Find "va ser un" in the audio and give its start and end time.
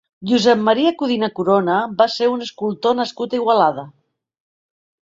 2.01-2.45